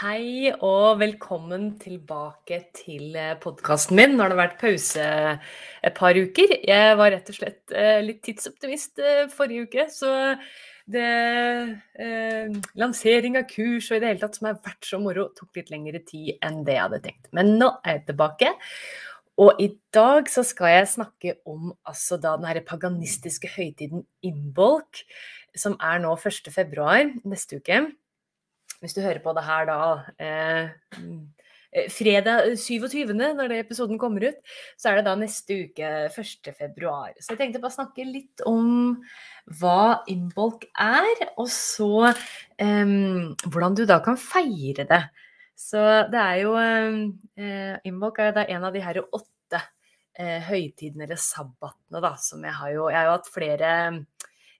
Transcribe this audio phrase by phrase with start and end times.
[0.00, 4.14] Hei og velkommen tilbake til eh, podkasten min.
[4.16, 6.54] Nå har det vært pause et par uker.
[6.64, 10.14] Jeg var rett og slett eh, litt tidsoptimist eh, forrige uke, så
[10.88, 11.04] det
[12.00, 15.60] eh, Lansering av kurs og i det hele tatt som har vært så moro, tok
[15.60, 17.28] litt lengre tid enn det jeg hadde tenkt.
[17.36, 18.56] Men nå er jeg tilbake.
[19.44, 25.04] Og i dag så skal jeg snakke om altså da den her paganistiske høytiden Imbolc,
[25.60, 26.54] som er nå 1.
[26.56, 27.90] februar neste uke
[28.80, 29.78] hvis du hører på det her da
[30.18, 30.72] eh,
[31.70, 34.38] eh fredag 27., når det episoden kommer ut,
[34.74, 36.50] så er det da neste uke 1.
[36.58, 37.12] februar.
[37.20, 38.96] Så jeg tenkte bare snakke litt om
[39.60, 42.96] hva INBOLK er, og så eh,
[43.46, 45.04] hvordan du da kan feire det.
[45.60, 49.60] Så det er jo eh, Imbolc er da en av de her åtte
[50.16, 53.72] eh, høytidene eller sabbatene, da, som jeg har jo Jeg har jo hatt flere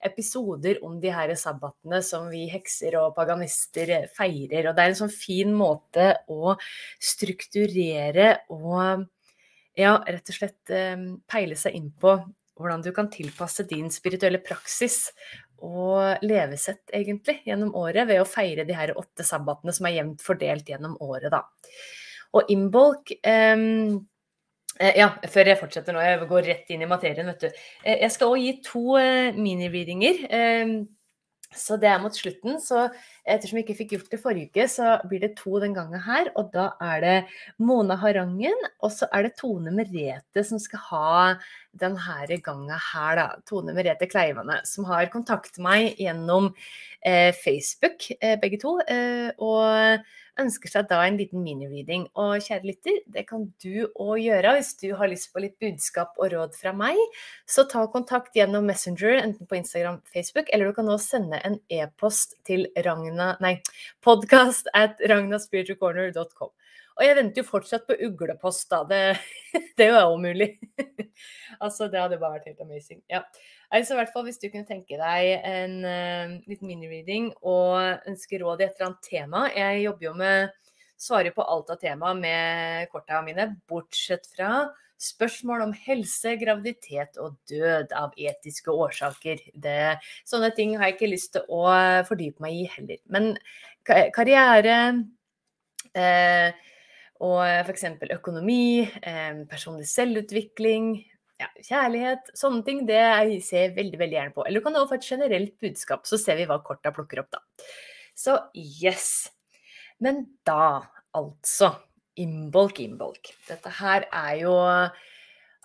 [0.05, 4.71] episoder om de her sabbatene som vi hekser og paganister feirer.
[4.71, 6.57] Og det er en sånn fin måte å
[6.97, 9.07] strukturere og
[9.79, 12.19] ja, rett og slett ehm, peile seg inn på
[12.61, 15.09] hvordan du kan tilpasse din spirituelle praksis
[15.65, 20.25] og levesett, egentlig, gjennom året ved å feire de her åtte sabbatene som er jevnt
[20.25, 21.45] fordelt gjennom året, da.
[22.37, 23.97] Og Imbolc eh, Eh,
[24.81, 27.61] ja, før jeg fortsetter nå, jeg går rett inn i materien, vet du.
[27.85, 30.25] Eh, jeg skal òg gi to eh, mini-readinger.
[30.33, 30.75] Ehm,
[31.51, 32.61] så det er mot slutten.
[32.63, 32.85] Så
[33.27, 36.31] ettersom vi ikke fikk gjort det forrige uke, så blir det to den gangen her.
[36.39, 37.17] Og da er det
[37.59, 41.11] Mona Harangen, og så er det Tone Merete som skal ha
[41.81, 43.27] denne gangen her, da.
[43.51, 46.53] Tone Merete Kleivane, som har kontaktet meg gjennom
[47.03, 48.79] eh, Facebook, eh, begge to.
[48.87, 50.07] Eh, og
[50.43, 52.07] ønsker seg da en liten mini-reading.
[52.21, 56.17] Og kjære lytter, det kan du òg gjøre hvis du har lyst på litt budskap
[56.19, 57.01] og råd fra meg.
[57.49, 61.61] Så ta kontakt gjennom Messenger, enten på Instagram, Facebook, eller du kan nå sende en
[61.73, 63.59] e-post til Ragna, nei,
[64.05, 66.55] podcast at ragnaspiritualcorner.com.
[66.99, 68.83] Og jeg venter jo fortsatt på uglepost, da.
[68.89, 69.01] Det,
[69.79, 70.51] det er jo umulig.
[71.65, 73.03] altså, det hadde bare vært helt amazing.
[73.11, 73.23] Ja.
[73.71, 78.41] Altså, i hvert fall Hvis du kunne tenke deg en uh, liten mini-reading og ønske
[78.43, 80.57] råd i et eller annet tema Jeg jobber jo med
[81.01, 84.69] svarer på alt av tema med korta mine, bortsett fra
[85.01, 89.41] spørsmål om helse, graviditet og død av etiske årsaker.
[89.55, 89.97] Det,
[90.29, 91.63] sånne ting har jeg ikke lyst til å
[92.09, 93.01] fordype meg i heller.
[93.09, 93.31] Men
[93.89, 94.77] karriere
[95.97, 96.53] eh,
[97.21, 97.87] og f.eks.
[98.17, 100.93] økonomi, eh, personlig selvutvikling,
[101.41, 103.01] ja, kjærlighet, sånne ting, det
[103.45, 104.45] ser jeg veldig veldig gjerne på.
[104.47, 107.31] Eller du kan også få et generelt budskap, så ser vi hva korta plukker opp,
[107.37, 107.69] da.
[108.17, 109.31] Så yes.
[110.01, 110.81] Men da,
[111.17, 111.75] altså.
[112.21, 113.31] Imbolk, imbolk.
[113.49, 114.57] Dette her er jo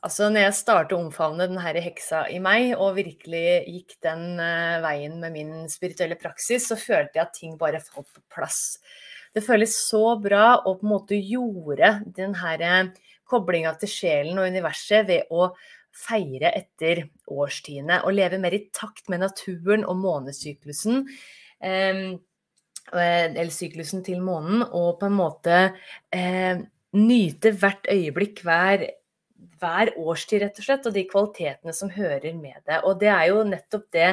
[0.05, 4.35] Altså, når jeg startet å omfavne den her heksa i meg, og virkelig gikk den
[4.37, 8.59] uh, veien med min spirituelle praksis, så følte jeg at ting bare falt på plass.
[9.35, 12.93] Det føles så bra å på en måte gjorde den her eh,
[13.27, 15.49] koblinga til sjelen og universet ved å
[15.95, 21.03] feire etter årstidene og leve mer i takt med naturen og månesyklusen.
[21.59, 22.15] Eh,
[22.93, 25.55] eller syklusen til månen, og på en måte
[26.13, 26.61] eh,
[26.95, 28.85] nyte hvert øyeblikk, hver,
[29.59, 32.83] hver årstid, rett og slett, og de kvalitetene som hører med det.
[32.85, 34.11] Og det er jo nettopp det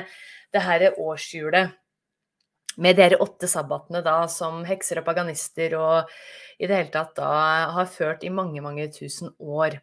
[0.53, 1.73] det her årshjulet
[2.81, 6.13] med dere åtte sabbatene da, som hekser og paganister og
[6.63, 7.31] i det hele tatt da
[7.75, 9.81] har ført i mange, mange tusen år.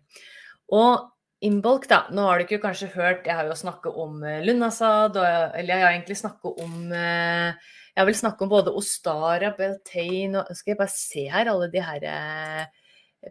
[0.73, 1.09] Og
[1.39, 2.01] Imbolk, da.
[2.11, 5.71] Nå har du ikke kanskje hørt Jeg har jo snakket om eh, Lunasad, og, eller
[5.71, 10.73] jeg har egentlig snakket om eh, Jeg vil snakke om både Ostara, Beltane og Skal
[10.73, 12.65] jeg bare se her, alle de her eh,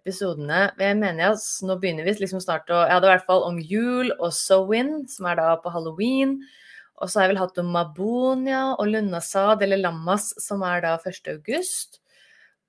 [0.01, 0.71] episodene.
[0.81, 3.61] Jeg mener jeg, Nå begynner vi liksom snart å Jeg hadde i hvert fall om
[3.61, 6.39] jul og Sowin, som er da på halloween.
[6.99, 10.97] Og så har jeg vel hatt om Mabonia og Lunnasad, eller Lammas, som er da
[10.99, 11.31] 1.
[11.37, 12.01] august.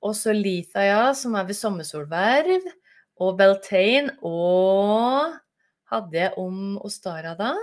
[0.05, 2.69] Og så Lithaya, som er ved sommersolverv.
[3.19, 4.15] Og Beltane.
[4.23, 5.33] Og
[5.89, 7.55] hadde jeg om Ostara da?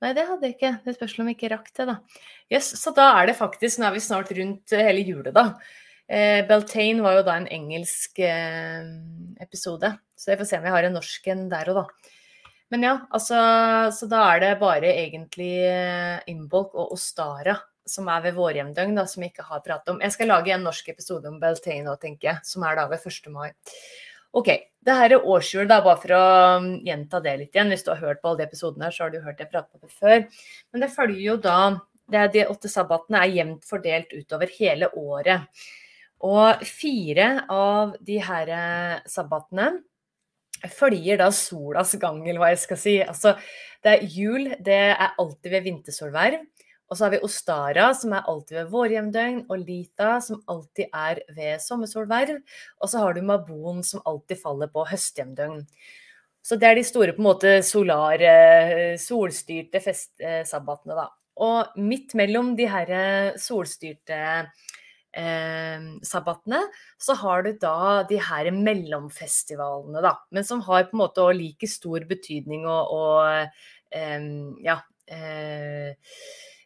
[0.00, 0.72] Nei, det hadde jeg ikke.
[0.84, 1.96] Det spørs om jeg ikke rakk det, da.
[2.52, 5.44] Yes, så da er det faktisk, nå er vi snart rundt eh, hele julet, da.
[6.08, 8.88] Eh, Beltane var jo da en engelsk eh,
[9.44, 12.16] episode, så jeg får se om jeg har en norsk en der òg, da.
[12.70, 13.40] Men ja, altså
[13.94, 17.56] Så da er det bare egentlig eh, Imbolc og Ostara
[17.90, 19.98] som er ved vårjevndøgn, da, som vi ikke har pratet om.
[20.04, 23.06] Jeg skal lage en norsk episode om Beltane nå, tenker jeg, som er da ved
[23.10, 23.30] 1.
[23.34, 23.50] mai.
[24.36, 24.50] Ok,
[24.86, 26.24] det her er årshjul, da, bare for å
[26.60, 27.72] um, gjenta det litt igjen.
[27.74, 29.74] Hvis du har hørt på alle de episodene her, så har du hørt jeg prate
[29.74, 30.46] om det før.
[30.70, 31.60] Men det følger jo da
[32.10, 35.66] det De åtte sabbatene er jevnt fordelt utover hele året.
[36.26, 39.68] Og fire av de her eh, sabbatene
[40.68, 42.96] følger da solas gang, eller hva jeg skal si.
[43.00, 43.36] Altså,
[43.84, 46.42] det er jul, det er alltid ved vintersolverv.
[46.90, 51.20] Og så har vi Ostara, som er alltid ved vårjevndøgn, og Lita, som alltid er
[51.36, 52.40] ved sommersolverv.
[52.82, 55.62] Og så har du Mabon, som alltid faller på høstjevndøgn.
[56.42, 58.34] Så det er de store på en måte solare,
[58.98, 61.06] solstyrte festsabbatene, da.
[61.40, 62.90] Og midt mellom de her
[63.40, 64.70] solstyrte eh,
[65.10, 66.60] sabbatene,
[67.02, 70.12] så har du da de her mellomfestivalene, da.
[70.30, 74.22] Men som har på en måte òg like stor betydning og, og eh,
[74.62, 74.78] ja.
[75.10, 75.96] Eh,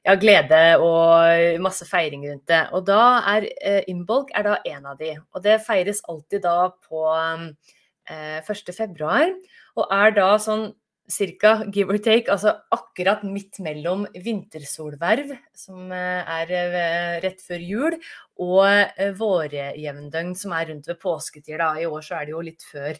[0.04, 2.60] ja, glede og masse feiring rundt det.
[2.76, 3.00] Og da
[3.34, 5.14] er eh, Imbolc er da en av de.
[5.32, 8.74] Og det feires alltid da på eh, 1.
[8.76, 9.32] februar.
[9.80, 10.68] Og er da sånn
[11.10, 17.64] cirka, give or take, altså akkurat midt mellom vintersolverv, som eh, er eh, rett før
[17.64, 17.98] jul,
[18.40, 21.58] og eh, vårjevndøgn, som er rundt ved påsketid.
[21.60, 21.74] Da.
[21.80, 22.98] I år så er det jo litt før.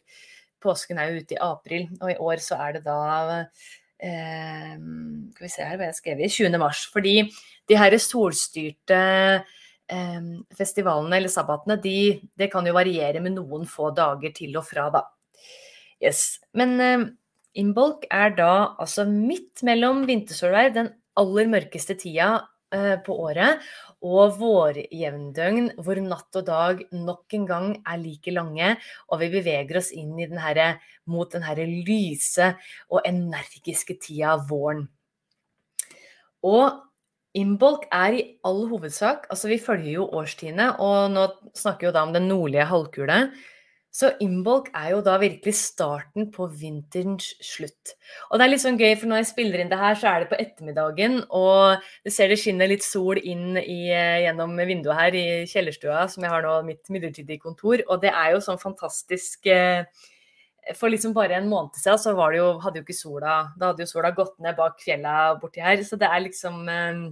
[0.64, 3.00] Påsken er jo ute i april, og i år så er det da
[3.40, 6.60] eh, Skal vi se her hva jeg har skrevet 20.
[6.60, 6.84] mars.
[6.92, 7.16] Fordi
[7.68, 9.00] de her solstyrte
[9.88, 11.98] eh, festivalene eller sabbatene, de,
[12.36, 15.06] det kan jo variere med noen få dager til og fra, da.
[16.04, 16.26] Yes.
[16.52, 17.04] Men eh,
[17.54, 20.90] Imbolc er da altså midt mellom vintersolverv, den
[21.20, 22.30] aller mørkeste tida
[22.74, 23.62] eh, på året,
[24.04, 28.74] og vårjevndøgn, hvor natt og dag nok en gang er like lange,
[29.08, 32.50] og vi beveger oss inn den her, mot den her lyse
[32.90, 34.88] og energiske tida av våren.
[36.44, 36.82] Og
[37.34, 41.24] Imbolc er i all hovedsak Altså, vi følger jo årstidene, og nå
[41.56, 43.16] snakker vi jo da om den nordlige halvkule.
[43.94, 47.92] Så Imbolc er jo da virkelig starten på vinterens slutt.
[48.26, 50.24] Og det er litt sånn gøy, for når jeg spiller inn det her, så er
[50.24, 54.98] det på ettermiddagen, og du ser det skinner litt sol inn i, eh, gjennom vinduet
[54.98, 58.58] her i kjellerstua, som jeg har nå mitt midlertidige kontor, og det er jo sånn
[58.58, 59.84] fantastisk eh,
[60.72, 63.66] For liksom bare en måned siden så var det jo, hadde jo ikke sola Da
[63.68, 67.02] hadde jo sola gått ned bak fjella borti her, så det er liksom eh,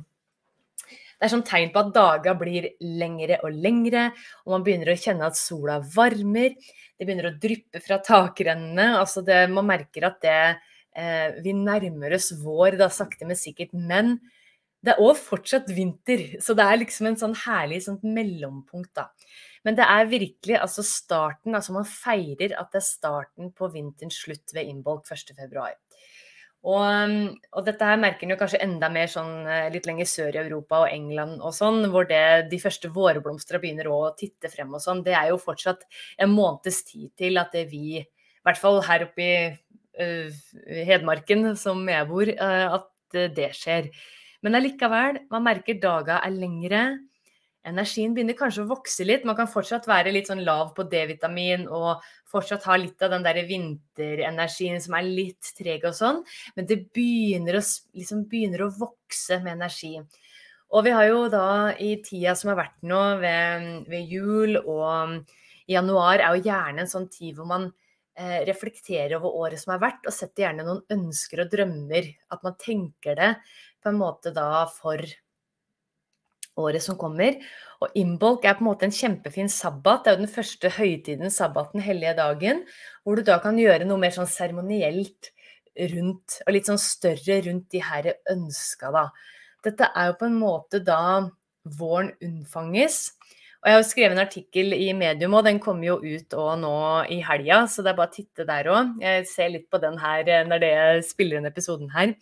[1.22, 4.08] det er som tegn på at dager blir lengre og lengre,
[4.42, 6.56] og man begynner å kjenne at sola varmer.
[6.98, 8.96] Det begynner å dryppe fra takrennene.
[8.98, 10.40] Altså det, man merker at det,
[10.98, 13.70] eh, vi nærmer oss vår da sakte, men sikkert.
[13.70, 14.16] Men
[14.82, 19.12] det er òg fortsatt vinter, så det er liksom en sånn herlig sånn mellompunkt, da.
[19.62, 24.18] Men det er virkelig altså starten, altså man feirer at det er starten på vinterens
[24.24, 25.70] slutt ved innbolk 1.2.
[26.62, 27.14] Og, um,
[27.56, 30.42] og, dette her merker en jo kanskje enda mer sånn eh, litt lenger sør i
[30.44, 32.22] Europa og England og sånn, hvor det,
[32.52, 35.02] de første vårblomstene begynner å titte frem og sånn.
[35.02, 35.82] Det er jo fortsatt
[36.22, 40.42] en måneds tid til at det vi, i hvert fall her oppe i uh,
[40.86, 43.90] Hedmarken, som jeg bor, uh, at det skjer.
[44.46, 46.84] Men allikevel, man merker daga er lengre
[47.68, 49.26] energien begynner kanskje å vokse litt.
[49.28, 53.26] Man kan fortsatt være litt sånn lav på D-vitamin og fortsatt ha litt av den
[53.26, 56.22] der vinterenergien som er litt treg og sånn,
[56.56, 57.62] men det begynner å,
[57.98, 59.94] liksom begynner å vokse med energi.
[60.72, 65.18] Og vi har jo da i tida som har vært nå, ved, ved jul og
[65.68, 67.66] januar, er jo gjerne en sånn tid hvor man
[68.16, 72.08] eh, reflekterer over året som har vært, og setter gjerne noen ønsker og drømmer.
[72.32, 73.34] At man tenker det
[73.82, 75.04] på en måte da for
[76.60, 77.38] året som kommer.
[77.82, 80.04] Og Imbolc er på en måte en kjempefin sabbat.
[80.04, 82.64] Det er jo den første høytiden, sabbaten, hellige dagen,
[83.02, 85.32] hvor du da kan gjøre noe mer sånn seremonielt
[85.94, 89.06] rundt, og litt sånn større rundt de her ønska, da.
[89.64, 91.02] Dette er jo på en måte da
[91.78, 93.12] våren unnfanges.
[93.62, 96.56] Og jeg har jo skrevet en artikkel i Medium, og den kommer jo ut og
[96.64, 96.76] nå
[97.14, 98.96] i helga, så det er bare å titte der òg.
[99.02, 100.72] Jeg ser litt på den her eh, når det
[101.06, 102.16] spiller inn episoden her.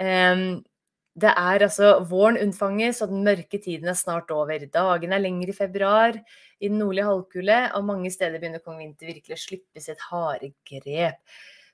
[0.00, 0.64] Um,
[1.14, 4.66] det er altså våren unnfanges, og den mørke tiden er snart over.
[4.66, 9.12] Dagene er lengre i februar i den nordlige halvkule, og mange steder begynner kong Vinter
[9.12, 11.20] virkelig å slippe sitt harde grep.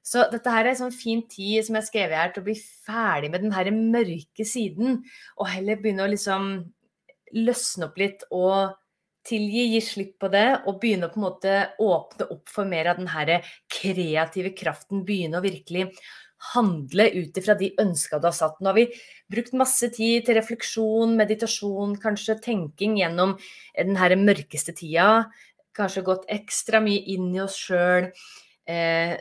[0.04, 2.49] Så dette her er en sånn fin tid som jeg har skrevet her, til å
[2.50, 5.00] bli ferdig med den her mørke siden,
[5.37, 6.52] og heller begynne å liksom
[7.40, 8.76] løsne opp litt og
[9.28, 12.92] tilgi, gi slipp på det, og begynne å på en måte åpne opp for mer
[12.92, 13.38] av den her
[13.73, 15.04] kreative kraften.
[15.09, 15.90] Begynne å virkelig
[16.54, 18.59] handle ut ifra de ønska du har satt.
[18.61, 18.88] Nå har vi
[19.30, 23.37] brukt masse tid til refleksjon, meditasjon, kanskje tenking gjennom
[23.76, 25.26] den mørkeste tida.
[25.76, 28.11] Kanskje gått ekstra mye inn i oss sjøl.
[28.70, 29.16] Eh,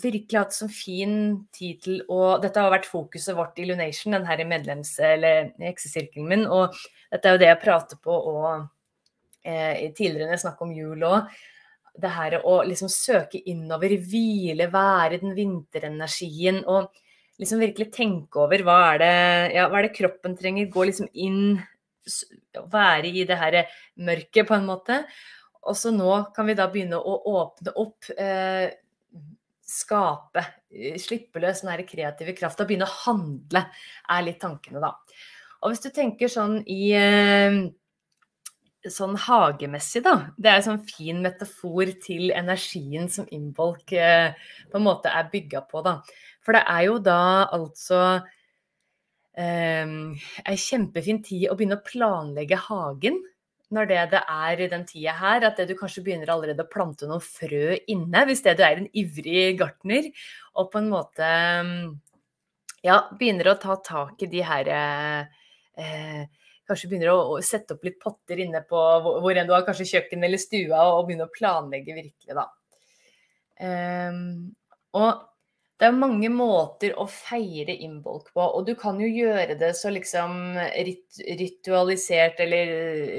[0.00, 1.14] virkelig hatt sånn fin
[1.52, 6.46] tid å Dette har vært fokuset vårt i Lunation, den her medlems- eller heksesirkelen min.
[6.46, 6.74] Og
[7.12, 8.68] dette er jo det jeg prater på og
[9.44, 11.38] eh, tidligere når jeg snakket om jul òg.
[11.98, 16.64] Det her å liksom søke innover, hvile, være den vinterenergien.
[16.66, 16.92] og
[17.38, 19.14] liksom virkelig tenke over hva er det,
[19.56, 20.70] ja, hva er det kroppen trenger.
[20.72, 21.58] Gå liksom inn,
[22.72, 23.60] være i det her
[24.02, 25.02] mørket, på en måte.
[25.68, 28.70] Og så nå kan vi da begynne å åpne opp, eh,
[29.68, 30.44] skape,
[31.00, 33.66] slippe løs den her kreative krafta, begynne å handle,
[34.08, 34.94] er litt tankene, da.
[35.62, 37.58] Og hvis du tenker sånn i eh,
[38.92, 40.14] sånn hagemessig, da.
[40.36, 44.34] Det er en sånn fin metafor til energien som Involk eh,
[44.70, 45.98] på en måte er bygga på, da.
[46.44, 47.22] For det er jo da
[47.54, 48.02] altså
[49.38, 49.96] eh,
[50.44, 53.20] ei kjempefin tid å begynne å planlegge hagen
[53.74, 57.20] når det det er den tida her, at du kanskje begynner allerede å plante noen
[57.20, 60.08] frø inne, hvis det du er en ivrig gartner,
[60.56, 61.28] og på en måte
[62.84, 66.22] ja, begynner å ta tak i de her eh,
[66.68, 70.26] Kanskje begynner å, sette opp litt potter inne på hvor, enn du har, kanskje kjøkken
[70.28, 72.46] eller stua, og, og begynne å planlegge virkelig, da.
[73.58, 74.22] Um,
[74.98, 75.24] og
[75.78, 79.92] det er mange måter å feire innbolk på, og du kan jo gjøre det så
[79.94, 82.72] liksom rit ritualisert eller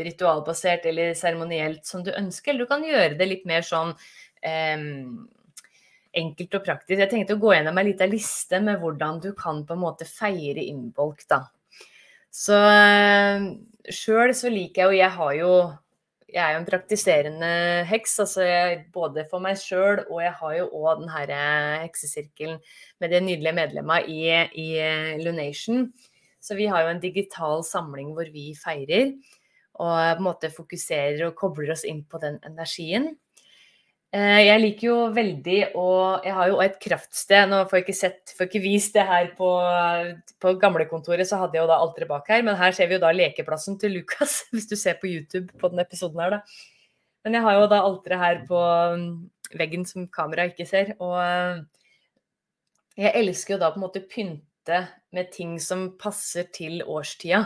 [0.03, 2.51] ritualbasert eller seremonielt som du ønsker.
[2.51, 5.29] Eller du kan gjøre det litt mer sånn um,
[6.19, 6.97] enkelt og praktisk.
[6.99, 10.07] Jeg tenkte å gå gjennom ei lita liste med hvordan du kan på en måte
[10.09, 11.45] feire innbolk, da.
[12.33, 13.45] Så eh,
[13.93, 15.53] sjøl så liker jeg jo Jeg har jo
[16.29, 17.47] jeg er jo en praktiserende
[17.89, 21.85] heks, altså jeg, både for meg sjøl og jeg har jo òg den her eh,
[21.87, 22.59] heksesirkelen
[23.01, 24.19] med de nydelige medlemmene i,
[24.53, 25.87] i eh, Lunation.
[26.39, 29.15] Så vi har jo en digital samling hvor vi feirer
[29.79, 33.13] og på en måte fokuserer og kobler oss inn på den energien.
[34.09, 37.49] Eh, jeg liker jo veldig og Jeg har jo et kraftsted.
[37.51, 39.49] Nå får jeg ikke sett, får ikke vist det her på,
[40.41, 42.45] på gamlekontoret, så hadde jeg jo da alteret bak her.
[42.45, 45.69] Men her ser vi jo da lekeplassen til Lukas, hvis du ser på YouTube på
[45.69, 46.41] denne episoden her, da.
[47.25, 48.59] Men jeg har jo da alteret her på
[48.95, 49.07] um,
[49.59, 50.93] veggen som kameraet ikke ser.
[51.03, 51.59] Og uh,
[52.97, 57.45] jeg elsker jo da på en måte pynte med ting som passer til årstida.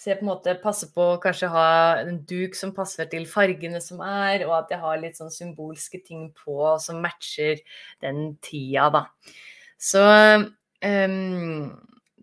[0.00, 1.66] Så jeg på en måte passer på å kanskje ha
[2.00, 6.00] en duk som passer til fargene som er, og at jeg har litt sånn symbolske
[6.00, 7.60] ting på som matcher
[8.00, 9.02] den tida, da.
[9.76, 11.66] Så um,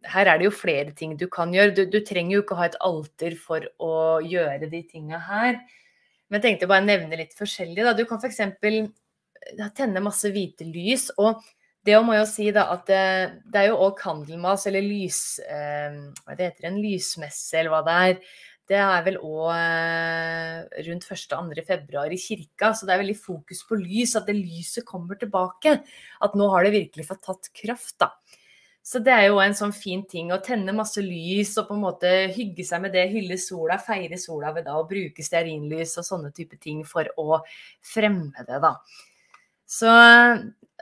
[0.10, 1.76] her er det jo flere ting du kan gjøre.
[1.78, 3.94] Du, du, trenger jo ikke ha et alter for å
[4.26, 5.62] gjøre de tinga her.
[6.28, 7.84] Men jeg tenkte bare å nevne litt forskjellig.
[7.86, 7.94] Da.
[7.94, 8.42] Du kan f.eks.
[9.78, 11.12] tenne masse hvite lys.
[11.22, 11.46] og
[11.86, 13.06] det må jo si da at det,
[13.48, 15.40] det er jo òg Kandelmas, eller lys...
[15.46, 18.18] Eh, hva det en lysmesse, eller hva det er.
[18.68, 21.64] Det er vel òg eh, rundt 1.-2.
[21.70, 24.18] februar i kirka, så det er veldig fokus på lys.
[24.20, 25.78] At det lyset kommer tilbake.
[26.24, 28.12] At nå har det virkelig fått tatt kraft, da.
[28.88, 31.82] Så det er jo en sånn fin ting å tenne masse lys og på en
[31.84, 36.08] måte hygge seg med det, hylle sola, feire sola ved da å bruke stearinlys og
[36.08, 37.42] sånne type ting for å
[37.84, 38.78] fremme det, da.
[39.68, 39.92] Så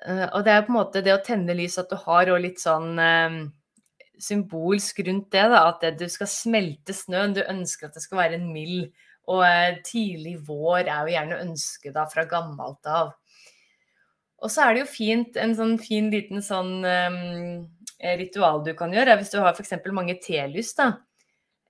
[0.03, 2.59] og det er på en måte det å tenne lys at du har og litt
[2.61, 3.37] sånn eh,
[4.21, 7.35] symbolsk rundt det, da, at du skal smelte snøen.
[7.35, 8.89] Du ønsker at det skal være en mild.
[9.31, 13.15] Og eh, tidlig vår er jo gjerne ønsket da fra gammelt av.
[14.45, 17.63] Og så er det jo fint, en sånn fin liten sånn um,
[18.19, 19.73] ritual du kan gjøre, hvis du har f.eks.
[19.95, 20.91] mange telys, da.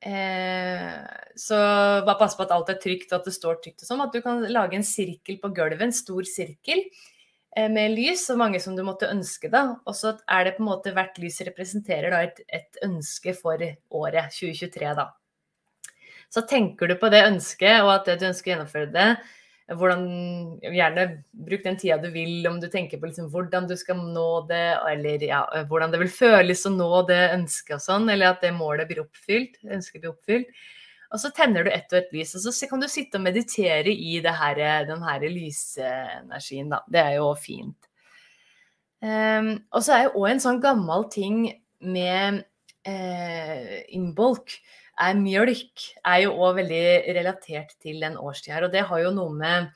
[0.05, 0.98] Eh,
[1.39, 1.58] så
[2.05, 4.03] bare pass på at alt er trygt og at det står trygt og sånn.
[4.03, 6.84] At du kan lage en sirkel på gulvet, en stor sirkel.
[7.57, 9.50] Eh, med lys, så mange som du måtte ønske.
[9.50, 13.33] da, Og så er det på en måte hvert lys representerer da et, et, ønske
[13.33, 13.55] for
[13.91, 14.91] året 2023.
[14.95, 15.13] da.
[16.29, 19.09] Så tenker du på det ønsket, og at du ønsker å gjennomføre det.
[19.65, 20.03] Hvordan,
[20.62, 21.05] gjerne
[21.47, 24.77] bruk den tida du vil, om du tenker på liksom hvordan du skal nå det,
[24.91, 28.51] eller ja, hvordan det vil føles å nå det ønsket og sånn, eller at det
[28.53, 29.57] målet blir oppfylt.
[29.63, 30.51] ønsket blir oppfylt.
[31.13, 33.93] Og så tenner du ett og ett lys, og så kan du sitte og meditere
[33.93, 36.81] i her, den her lysenergien, da.
[36.91, 37.91] Det er jo fint.
[39.05, 41.43] Um, og så er jo òg en sånn gammel ting
[41.85, 42.41] med
[42.88, 44.55] eh, innbolk
[45.01, 45.83] er mjølk.
[46.07, 46.85] Er jo òg veldig
[47.17, 48.67] relatert til den årstida her.
[48.67, 49.69] Og det har jo noe med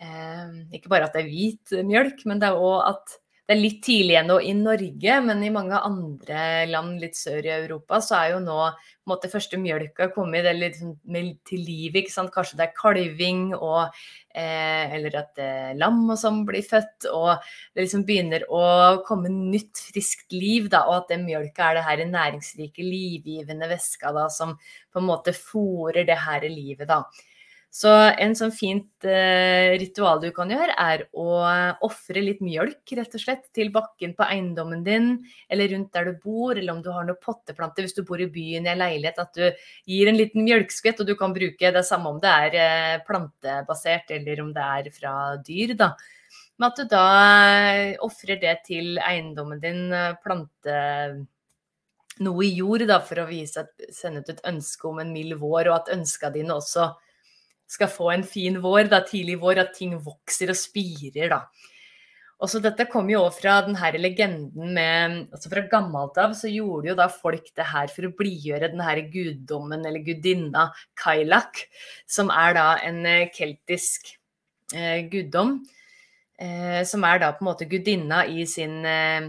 [0.00, 3.18] eh, Ikke bare at det er hvit mjølk, men det er òg at
[3.48, 7.52] det er litt tidlig ennå i Norge, men i mange andre land litt sør i
[7.54, 10.90] Europa så er jo nå på en måte første mjølka kommet eller liksom,
[11.48, 11.96] til liv.
[11.96, 12.28] ikke sant?
[12.34, 13.86] Kanskje det er kalving og
[14.36, 17.08] eh, Eller at det eh, er lam og sånn blir født.
[17.08, 17.40] Og
[17.72, 18.66] det liksom begynner å
[19.08, 20.68] komme nytt, friskt liv.
[20.68, 24.58] da, Og at den mjølka er det her næringsrike, livgivende væska som
[24.92, 26.84] på en måte fòrer det her livet.
[26.92, 27.00] da.
[27.70, 31.26] Så en sånn fint eh, ritual du kan gjøre, er å
[31.84, 35.10] ofre litt mjølk, rett og slett, til bakken på eiendommen din,
[35.52, 38.30] eller rundt der du bor, eller om du har noen potteplanter hvis du bor i
[38.32, 41.84] byen i en leilighet, at du gir en liten mjølkskvett, og du kan bruke det
[41.86, 45.92] samme om det er eh, plantebasert, eller om det er fra dyr, da.
[46.58, 47.08] Men at du da
[48.02, 50.78] ofrer det til eiendommen din, eh, plante
[52.24, 55.68] noe i jord, da, for å vise sende ut et ønske om en mild vår,
[55.68, 56.88] og at ønska dine også
[57.68, 61.28] skal få en fin vår, da, tidlig vår, at ting vokser og spirer.
[61.34, 61.42] da.
[62.38, 66.92] Også dette kommer jo også fra denne legenden med altså Fra gammelt av så gjorde
[66.92, 70.68] jo da folk det her for å blidgjøre denne guddommen eller gudinna
[71.00, 71.64] Kailak,
[72.06, 74.14] som er da en eh, keltisk
[74.74, 75.58] eh, guddom.
[76.38, 79.26] Eh, som er da på en måte gudinna i sin eh,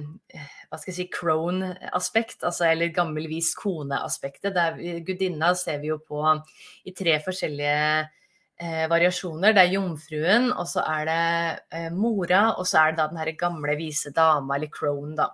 [0.70, 4.54] hva skal jeg si, crone-aspekt, altså, eller gammelvis kone-aspektet.
[5.08, 6.22] Gudinna ser vi jo på
[6.86, 7.80] i tre forskjellige
[8.60, 9.56] eh, variasjoner.
[9.56, 11.20] Det er jomfruen, og så er det
[11.76, 15.32] eh, mora, og så er det da den her gamle, vise dama, eller crone, da.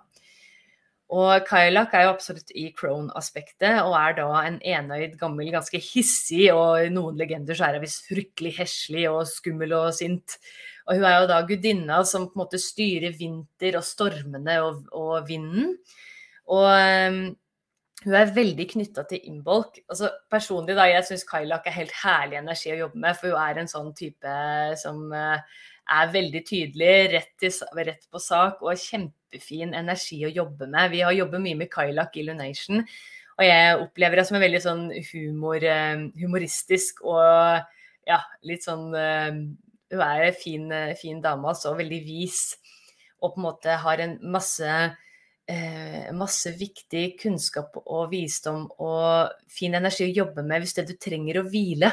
[1.16, 6.48] Og Kailak er jo absolutt i crone-aspektet, og er da en enøyd, gammel, ganske hissig,
[6.50, 10.38] og i noen legender så er hun visst fryktelig heslig og skummel og sint.
[10.86, 14.82] Og hun er jo da gudinna som på en måte styrer vinter og stormene og,
[14.94, 15.76] og vinden.
[16.50, 17.22] Og um,
[18.04, 19.80] hun er veldig knytta til Imbolc.
[19.88, 23.40] Altså, personlig, da, jeg syns Kailak er helt herlig energi å jobbe med, for hun
[23.40, 24.34] er en sånn type
[24.82, 25.38] som uh,
[25.96, 30.92] er veldig tydelig, rett, til, rett, på sak og kjempefin energi å jobbe med.
[30.92, 32.84] Vi har jobbet mye med Kailak i Lunation,
[33.36, 34.84] og jeg opplever henne som en veldig sånn
[35.14, 37.64] humor, uh, humoristisk og
[38.06, 39.32] ja, litt sånn uh,
[39.86, 42.56] Hun er en fin, fin dame, altså, veldig vis,
[43.22, 44.70] og på en måte har en masse
[45.48, 50.96] eh, masse viktig kunnskap og visdom og fin energi å jobbe med hvis det du
[51.00, 51.92] trenger å hvile.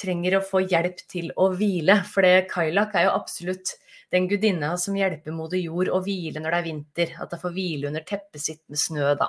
[0.00, 2.00] Trenger å få hjelp til å hvile.
[2.08, 3.74] For det Kailak er jo absolutt
[4.10, 7.14] den gudinna som hjelper moder jord å hvile når det er vinter.
[7.20, 9.28] At hun får hvile under teppet sitt med snø, da.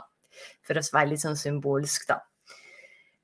[0.66, 2.22] For å være litt sånn symbolsk, da.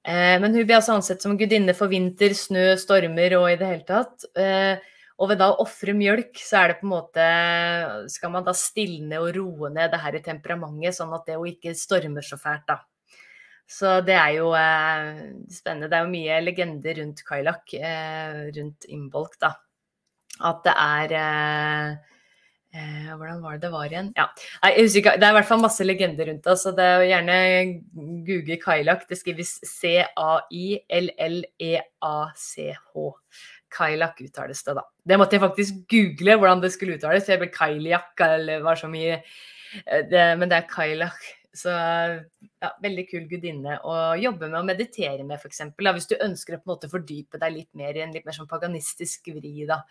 [0.08, 3.72] Eh, men hun blir altså ansett som gudinne for vinter, snø, stormer og i det
[3.72, 4.28] hele tatt.
[4.40, 4.80] Eh,
[5.18, 7.24] og ved da å ofre mjølk, så er det på en måte
[8.14, 11.48] Skal man da stilne og roe ned det her i temperamentet, sånn at det jo
[11.50, 12.78] ikke stormer så fælt, da.
[13.68, 15.18] Så det er jo eh,
[15.52, 15.90] spennende.
[15.92, 19.52] Det er jo mye legender rundt Kailak, eh, rundt Imbolk, da.
[20.48, 21.90] At det er eh,
[22.78, 24.14] eh, Hvordan var det det var igjen?
[24.16, 24.26] Ja,
[24.78, 26.56] husker, Det er i hvert fall masse legender rundt det.
[26.62, 27.38] Så det er jo gjerne
[28.30, 29.02] google Kailak.
[29.10, 30.48] Det skrives C-a-i-l-l-e-a-c-h.
[33.74, 34.84] Kailak uttales det, da.
[35.08, 37.28] Det måtte jeg faktisk google hvordan det skulle uttales.
[37.30, 41.20] Jeg ble Kailiak eller var så mye eh, det, Men det er Kailak.
[41.58, 45.64] Så ja, veldig kul gudinne å jobbe med og meditere med, f.eks.
[45.74, 48.36] Hvis du ønsker å på en måte fordype deg litt mer i en litt mer
[48.36, 49.82] sånn paganistisk vri, da.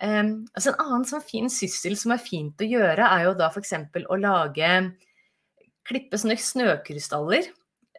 [0.00, 3.50] Um, altså en annen sånn fin syssel som er fint å gjøre, er jo da
[3.52, 3.74] f.eks.
[4.08, 4.70] å lage
[5.90, 7.48] Klippe snøkrystaller.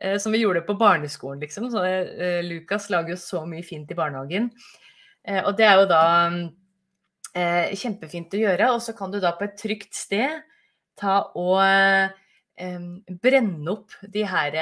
[0.02, 1.70] Uh, som vi gjorde på barneskolen, liksom.
[1.72, 4.50] Så, eh, Lukas lager jo så mye fint i barnehagen.
[5.28, 6.04] Eh, og det er jo da
[7.38, 8.72] eh, kjempefint å gjøre.
[8.76, 10.42] Og så kan du da på et trygt sted
[11.00, 12.82] ta og eh,
[13.22, 14.58] brenne opp de her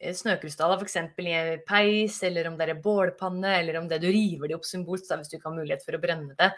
[0.00, 0.96] snøkrystaller, f.eks.
[0.96, 4.64] i en peis, eller om det er bålpanne, eller om det du river de opp
[4.64, 6.48] symbolsk, hvis du ikke har mulighet for å brenne det.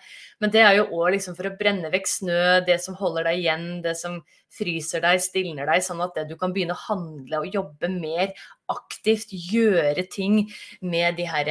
[0.43, 3.43] Men det er jo òg liksom for å brenne vekk snø, det som holder deg
[3.43, 4.21] igjen, det som
[4.53, 8.35] fryser deg, stilner deg, sånn at du kan begynne å handle og jobbe mer
[8.73, 10.45] aktivt, gjøre ting
[10.85, 11.51] med de her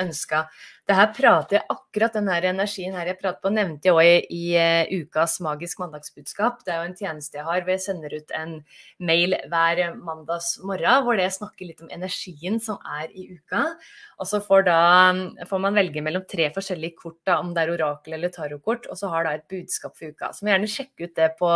[0.00, 0.46] ønska.
[0.88, 4.06] Det her prater jeg akkurat den her energien her jeg prater på, nevnte jeg òg
[4.08, 6.62] i, i uh, ukas Magisk mandagsbudskap.
[6.64, 8.54] Det er jo en tjeneste jeg har hvor jeg sender ut en
[9.04, 13.66] mail hver mandags morgen hvor jeg snakker litt om energien som er i uka.
[14.16, 14.78] Og så får, da,
[15.50, 18.96] får man velge mellom tre forskjellige kort, da, om det er orakel eller tarotkort, og
[18.96, 20.30] så har da et budskap for uka.
[20.32, 21.50] Så må gjerne sjekke ut det på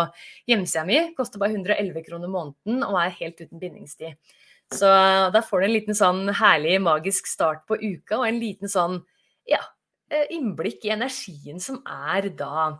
[0.53, 0.99] hjemmesida mi.
[1.16, 4.37] Koster bare 111 kroner måneden og er helt uten bindingstid.
[4.77, 4.92] Så
[5.33, 9.01] da får du en liten sånn herlig magisk start på uka, og en liten sånn
[9.48, 9.62] ja,
[10.11, 12.72] eh, innblikk i energien som er da.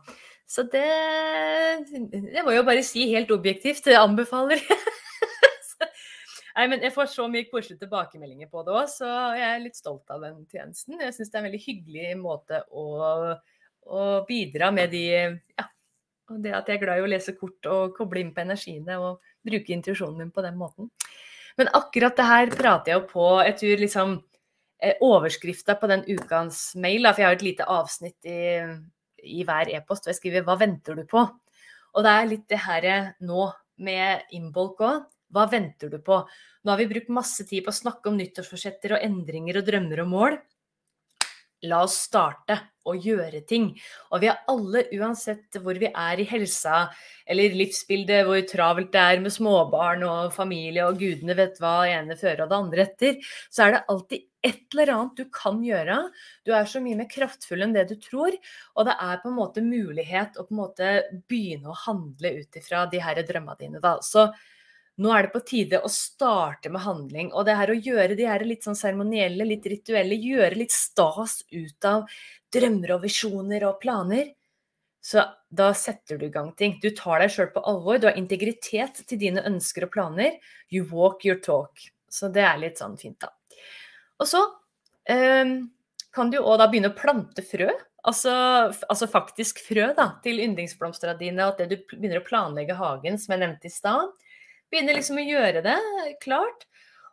[0.47, 3.85] Så det Jeg må jo bare si helt objektivt.
[3.85, 4.61] det anbefaler.
[6.57, 9.79] Nei, men Jeg får så mye koselige tilbakemeldinger på det òg, så jeg er litt
[9.79, 11.01] stolt av den tjenesten.
[11.01, 12.85] Jeg syns det er en veldig hyggelig måte å,
[13.89, 15.69] å bidra med de ja,
[16.29, 18.99] Og det at jeg er glad i å lese kort og koble inn på energiene
[19.01, 20.93] og bruke intuisjonen min på den måten.
[21.57, 24.15] Men akkurat det her prater jeg jo på Jeg tror liksom
[25.05, 28.59] overskrifta på den ukens mail, for jeg har et lite avsnitt i,
[29.23, 31.29] i hver e-post, og jeg skriver 'Hva venter du på?'
[31.93, 33.51] Og det er litt det her nå
[33.85, 35.05] med Imbolk òg.
[35.33, 36.19] Hva venter du på?
[36.65, 40.03] Nå har vi brukt masse tid på å snakke om nyttårsforsetter og endringer og drømmer
[40.05, 40.37] og mål.
[41.69, 42.57] La oss starte
[42.89, 43.69] å gjøre ting.
[44.11, 46.89] Og vi er alle, uansett hvor vi er i helsa
[47.31, 52.19] eller livsbildet, hvor travelt det er med småbarn og familie og gudene vet hva ene
[52.19, 55.99] fører og det andre etter, så er det alltid et eller annet du kan gjøre.
[56.47, 58.35] Du er så mye mer kraftfull enn det du tror.
[58.77, 60.97] Og det er på en måte mulighet å måte
[61.31, 63.83] begynne å handle ut ifra de her drømmene dine.
[63.83, 63.97] Da.
[64.03, 64.27] Så
[65.03, 67.33] nå er det på tide å starte med handling.
[67.33, 71.41] Og det her å gjøre de her litt sånn seremonielle, litt rituelle, gjøre litt stas
[71.55, 72.05] ut av
[72.53, 74.35] drømmer og visjoner og planer,
[75.03, 76.77] så da setter du i gang ting.
[76.83, 80.37] Du tar deg sjøl på alvor, du har integritet til dine ønsker og planer.
[80.71, 81.89] You walk your talk.
[82.13, 83.33] Så det er litt sånn fint, da.
[84.23, 85.55] Og så um,
[86.15, 87.71] kan du òg da begynne å plante frø.
[88.03, 88.33] Altså,
[88.91, 93.35] altså, faktisk frø da, til yndlingsblomstene dine, og at du begynner å planlegge hagen, som
[93.35, 94.11] jeg nevnte i stad.
[94.73, 95.79] Begynner liksom å gjøre det
[96.23, 96.67] klart.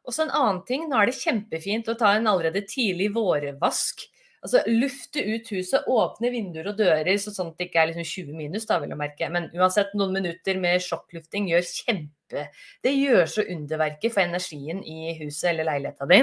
[0.08, 4.08] Og så en annen ting, nå er det kjempefint å ta en allerede tidlig vårvask.
[4.40, 8.08] Altså lufte ut huset, åpne vinduer og dører så sånn at det ikke er liksom
[8.08, 9.30] 20 minus, da vil jeg merke.
[9.36, 12.48] Men uansett, noen minutter med sjokklufting gjør kjempe
[12.86, 16.22] Det gjør så underverket for energien i huset eller leiligheta di.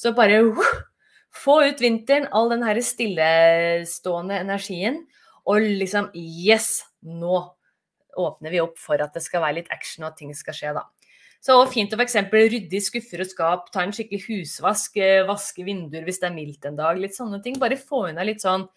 [0.00, 0.60] Så bare uh,
[1.42, 5.02] få ut vinteren, all den her stillestående energien,
[5.48, 6.78] og liksom Yes!
[7.00, 7.42] Nå
[8.20, 10.72] åpner vi opp for at det skal være litt action og at ting skal skje,
[10.76, 10.82] da.
[11.40, 12.18] Så fint å f.eks.
[12.28, 16.34] rydde i skuffer og skap, ta en skikkelig husvask, eh, vaske vinduer hvis det er
[16.36, 17.00] mildt en dag.
[17.00, 17.56] Litt sånne ting.
[17.60, 18.68] Bare få unna litt sånn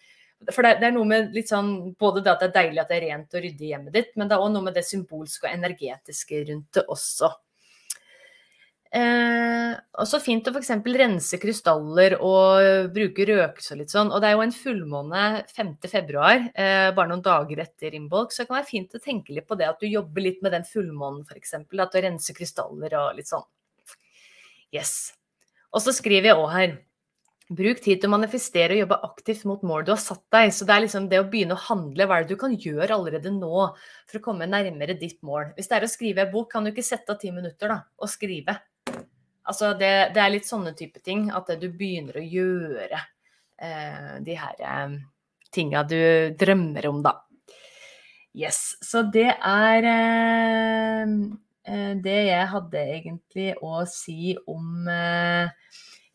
[0.50, 2.90] For det, det, er noe med litt sånn Både det at det er deilig at
[2.90, 4.84] det er rent og ryddig i hjemmet ditt, men det er òg noe med det
[4.88, 7.30] symbolske og energetiske rundt det også.
[8.94, 10.70] Eh, også fint å f.eks.
[10.94, 14.12] rense krystaller og bruke røkelse og litt sånn.
[14.14, 15.72] Og det er jo en fullmåne 5.
[15.90, 19.48] februar, eh, bare noen dager etter innbolk, så det kan være fint å tenke litt
[19.48, 21.56] på det at du jobber litt med den fullmånen f.eks.
[21.58, 23.46] At du renser krystaller og litt sånn.
[24.74, 25.14] Yes.
[25.74, 26.76] Og så skriver jeg òg her
[27.54, 30.48] Bruk tid til å manifestere og jobbe aktivt mot mål du har satt deg.
[30.56, 32.06] Så det er liksom det å begynne å handle.
[32.08, 35.50] Hva er det du kan gjøre allerede nå for å komme nærmere ditt mål?
[35.58, 37.82] Hvis det er å skrive en bok, kan du ikke sette av ti minutter da,
[38.00, 38.56] og skrive.
[39.44, 41.28] Altså det, det, er litt sånne type ting.
[41.34, 43.00] At du begynner å gjøre
[43.60, 44.96] eh, de her eh,
[45.54, 45.98] tinga du
[46.38, 47.18] drømmer om, da.
[48.34, 48.74] Yes.
[48.82, 51.12] Så det er eh,
[51.70, 55.52] eh det jeg hadde egentlig å si om eh,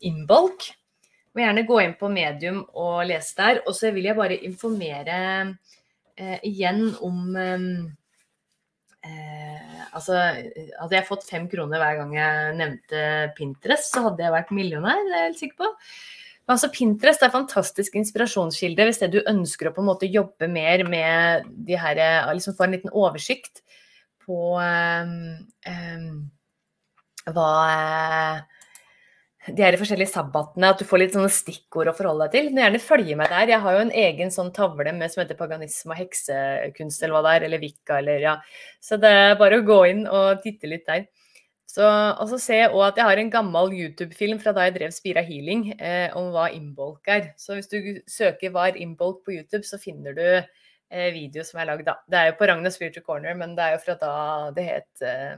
[0.09, 0.71] innbolk.
[1.33, 3.61] Må gjerne gå inn på medium og lese der.
[3.67, 5.21] Og så vil jeg bare informere
[6.17, 7.37] eh, igjen om
[9.09, 13.03] Eh, altså, hadde jeg fått fem kroner hver gang jeg nevnte
[13.37, 15.69] Pinterest, så hadde jeg vært millionær, det er jeg helt sikker på.
[16.49, 20.49] Men altså, Pinterest er fantastisk inspirasjonskilde hvis det du ønsker å på en måte jobbe
[20.49, 21.99] mer med de her
[22.33, 23.61] liksom Få en liten oversikt
[24.25, 25.13] på um,
[25.65, 26.09] um,
[27.29, 27.51] hva
[29.55, 32.49] de her forskjellige sabbatene, at du får litt sånne stikkord å forholde deg til.
[32.53, 33.53] Du gjerne følge meg der.
[33.53, 37.23] Jeg har jo en egen sånn tavle med, som heter paganisme og heksekunst, eller hva
[37.25, 38.35] det er, eller vikka, eller ja.
[38.83, 41.07] Så det er bare å gå inn og titte litt der.
[41.69, 44.75] Så, og så ser jeg òg at jeg har en gammel YouTube-film fra da jeg
[44.79, 47.29] drev Spira Healing, eh, om hva imbolk er.
[47.37, 51.59] Så hvis du søker 'hva er imbolk' på YouTube, så finner du eh, video som
[51.61, 51.99] er lagd da.
[52.09, 55.05] Det er jo på Ragnar Spiritual Corner, men det er jo fra da det het
[55.05, 55.37] eh,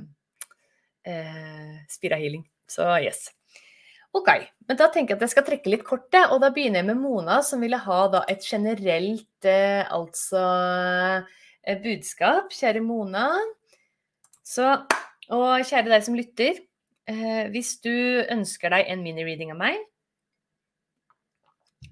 [1.05, 2.47] eh Spira Healing.
[2.67, 3.27] Så yes.
[4.11, 4.27] Ok,
[4.67, 6.99] men da tenker jeg at jeg skal trekke litt kortet, og da begynner jeg med
[6.99, 10.41] Mona, som ville ha da et generelt eh, altså
[11.63, 12.51] eh, budskap.
[12.51, 13.29] Kjære Mona.
[14.43, 14.67] Så,
[15.31, 16.59] og kjære deg som lytter.
[17.07, 17.93] Eh, hvis du
[18.27, 19.79] ønsker deg en mini-reading av meg,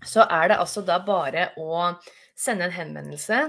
[0.03, 1.95] så er det altså da bare å
[2.39, 3.39] sende en henvendelse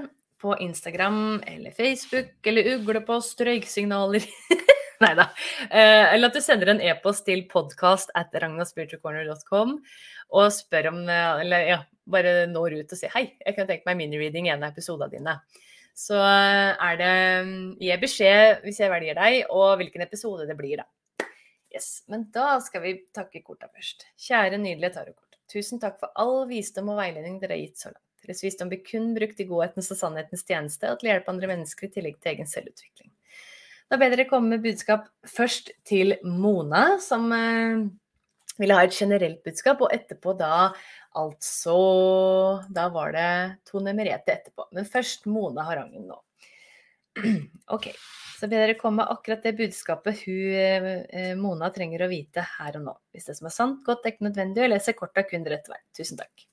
[0.41, 4.25] på Instagram eller Facebook eller uglepost, røyksignaler
[5.05, 5.31] Nei da.
[5.71, 9.79] Eh, eller at du sender en e-post til podcast at ragnaspiritualcorner.com
[10.37, 13.89] og spør om eh, Eller ja, bare når ut og sier hei, jeg kan tenke
[13.89, 15.39] meg minireading i en av episodene dine.
[15.97, 17.15] Så eh, er det
[17.81, 21.29] Gi beskjed hvis jeg velger deg, og hvilken episode det blir, da.
[21.73, 22.03] Yes.
[22.11, 24.05] Men da skal vi takke korta først.
[24.21, 25.39] Kjære nydelige tarotkort.
[25.51, 28.05] Tusen takk for all visdom og veiledning dere har gitt så langt.
[28.21, 31.49] Deres visdom blir kun brukt i godhetens og sannhetens tjeneste og til å hjelpe andre
[31.55, 33.10] mennesker i tillegg til egen selvutvikling.
[33.91, 37.81] Da ber dere komme med budskap først til Mona, som eh,
[38.61, 40.71] ville ha et generelt budskap, og etterpå da
[41.19, 41.75] altså
[42.71, 43.31] Da var det
[43.67, 44.69] Tone Merete etterpå.
[44.77, 46.21] Men først Mona Harangen nå.
[47.75, 47.91] OK.
[48.39, 52.79] Så ber dere komme med akkurat det budskapet hun, eh, Mona trenger å vite her
[52.79, 52.95] og nå.
[53.13, 55.83] Hvis det som er sant, godt, er ikke nødvendig, og leser korta kun rett vei.
[55.99, 56.50] Tusen takk.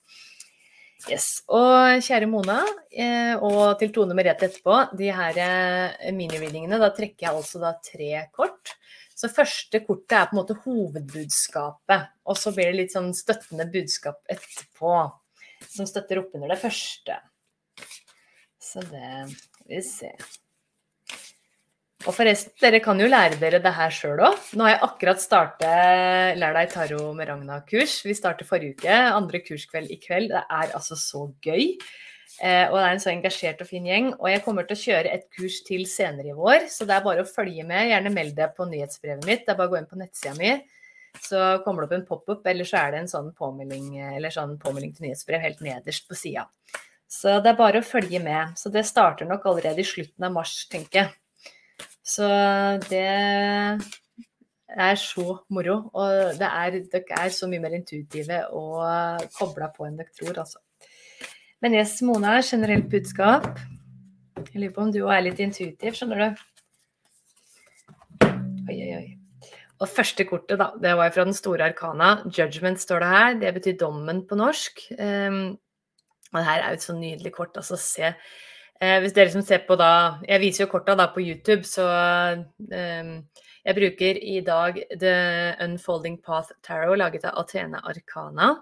[1.06, 1.28] Yes.
[1.54, 2.58] Og kjære Mona,
[2.90, 7.76] eh, og til Tone Merete etterpå, de her eh, minireadingene, da trekker jeg altså da
[7.86, 8.74] tre kort.
[9.18, 13.66] Så første kortet er på en måte hovedbudskapet, og så blir det litt sånn støttende
[13.74, 14.98] budskap etterpå,
[15.70, 17.22] som støtter opp under det første.
[18.62, 20.12] Så det skal vi se.
[22.08, 24.44] Og forresten, dere kan jo lære dere det her sjøl òg.
[24.56, 27.98] Nå har jeg akkurat startet Lær deg tarot med Ragna-kurs.
[28.08, 28.94] Vi starter forrige uke.
[28.96, 30.32] Andre kurskveld i kveld.
[30.32, 31.74] Det er altså så gøy.
[32.40, 34.14] Eh, og det er en så engasjert og fin gjeng.
[34.22, 37.06] Og jeg kommer til å kjøre et kurs til senere i vår, så det er
[37.10, 37.92] bare å følge med.
[37.92, 39.44] Gjerne meld deg på nyhetsbrevet mitt.
[39.44, 40.56] Det er bare å gå inn på nettsida mi.
[41.28, 43.96] Så kommer det opp en pop-up, eller så er det en sånn påmelding,
[44.32, 46.48] sånn påmelding til nyhetsbrev helt nederst på sida.
[47.10, 48.56] Så det er bare å følge med.
[48.56, 51.16] Så det starter nok allerede i slutten av mars, tenker jeg.
[52.08, 52.28] Så
[52.88, 55.80] det er så moro.
[55.94, 60.62] Og er, dere er så mye mer intuitive og kobla på enn dere tror, altså.
[61.64, 63.48] Men yes, Mona, generelt budskap.
[64.38, 66.44] Jeg lurer på om du òg er litt intuitiv, skjønner du.
[68.68, 69.08] Oi, oi, oi.
[69.82, 72.12] Og første kortet, da, det var fra den store arkana.
[72.34, 73.40] Judgment står det her.
[73.42, 74.86] Det betyr dommen på norsk.
[74.98, 75.58] Um,
[76.32, 77.58] og det her er jo et så nydelig kort.
[77.58, 78.14] Altså, se
[78.78, 81.86] Eh, hvis dere som ser på da Jeg viser jo korta da på YouTube, så
[82.70, 83.14] eh,
[83.68, 85.16] jeg bruker i dag The
[85.66, 88.54] Unfolding Path Tarot, laget av Athene Arcana.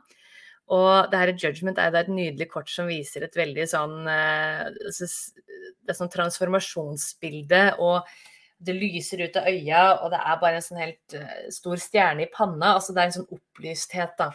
[0.73, 5.91] Og det her Judgment er et nydelig kort som viser et veldig sånn eh, Det
[5.93, 8.07] er sånn transformasjonsbilde, og
[8.65, 12.25] det lyser ut av øya, og det er bare en sånn helt eh, stor stjerne
[12.25, 12.77] i panna.
[12.79, 14.31] Altså det er en sånn opplysthet, da.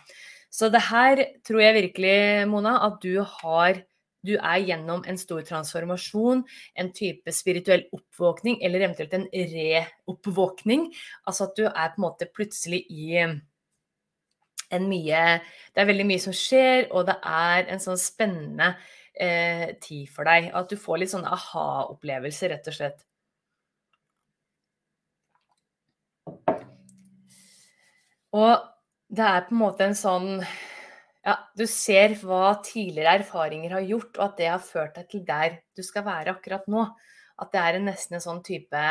[0.50, 2.14] Så det her tror jeg virkelig,
[2.50, 3.80] Mona, at du har
[4.26, 6.42] du er gjennom en stor transformasjon,
[6.76, 10.90] en type spirituell oppvåkning, eller eventuelt en reoppvåkning.
[11.26, 13.22] Altså at du er på en måte plutselig i
[14.70, 15.20] en mye
[15.74, 18.74] Det er veldig mye som skjer, og det er en sånn spennende
[19.18, 20.50] eh, tid for deg.
[20.54, 23.06] At du får litt sånne aha-opplevelser, rett og slett.
[28.30, 28.52] Og
[29.10, 30.28] det er på en måte en sånn
[31.26, 35.24] ja, du ser hva tidligere erfaringer har gjort, og at det har ført deg til
[35.26, 36.86] der du skal være akkurat nå.
[37.40, 38.86] At det er en nesten en sånn type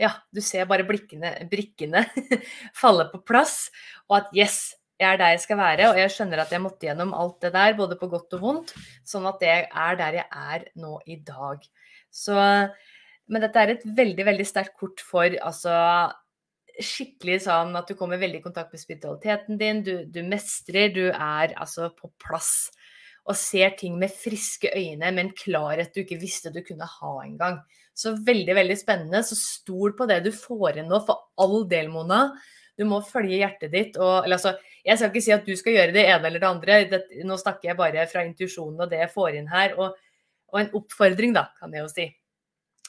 [0.00, 2.04] Ja, du ser bare blikkene, brikkene
[2.80, 3.66] falle på plass,
[4.08, 4.60] og at yes,
[5.02, 7.52] jeg er der jeg skal være, og jeg skjønner at jeg måtte gjennom alt det
[7.54, 8.72] der, både på godt og vondt,
[9.06, 11.62] sånn at jeg er der jeg er nå i dag.
[12.10, 12.38] Så
[13.30, 15.72] Men dette er et veldig, veldig sterkt kort for altså
[16.80, 21.04] skikkelig sånn at du kommer veldig i kontakt med spiritualiteten din, du, du mestrer, du
[21.10, 22.70] er altså på plass.
[23.28, 27.12] Og ser ting med friske øyne, med en klarhet du ikke visste du kunne ha
[27.22, 27.60] engang.
[27.94, 29.20] Så veldig, veldig spennende.
[29.22, 32.24] Så stol på det du får inn nå, for all del, Mona.
[32.78, 34.00] Du må følge hjertet ditt.
[34.00, 36.80] Og, altså, jeg skal ikke si at du skal gjøre det ene eller det andre.
[36.90, 39.76] Det, nå snakker jeg bare fra intuisjonen og det jeg får inn her.
[39.78, 39.94] Og,
[40.52, 42.08] og en oppfordring, da, kan jeg jo si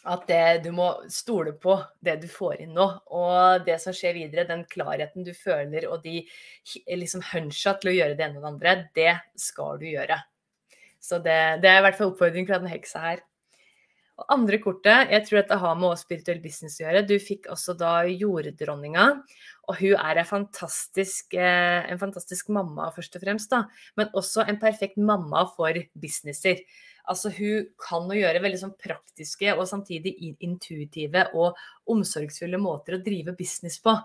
[0.04, 2.88] at det, du må stole på det du får inn nå.
[3.16, 6.22] Og det som skjer videre, den klarheten du føler og de
[6.92, 10.20] liksom huncha til å gjøre det ene og det andre, det skal du gjøre.
[11.04, 13.24] Så det, det er i hvert fall oppfordring fra den heksa her.
[14.22, 17.02] Og andre kortet, jeg tror dette har med spirituell business å gjøre.
[17.10, 19.08] Du fikk også da jorddronninga.
[19.72, 23.50] Og hun er en fantastisk, eh, en fantastisk mamma, først og fremst.
[23.50, 23.64] da,
[23.98, 26.62] Men også en perfekt mamma for businesser.
[27.12, 31.60] Altså hun kan å gjøre veldig sånn praktiske og samtidig intuitive og
[31.92, 33.96] omsorgsfulle måter å drive business på.